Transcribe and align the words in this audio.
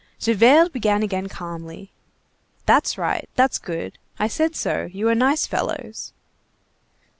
Javert 0.17 0.71
began 0.73 1.03
again 1.03 1.29
calmly:— 1.29 1.91
"That's 2.65 2.97
right, 2.97 3.29
that's 3.35 3.59
good, 3.59 3.99
I 4.17 4.27
said 4.29 4.55
so, 4.55 4.85
you 4.91 5.07
are 5.09 5.13
nice 5.13 5.45
fellows." 5.45 6.11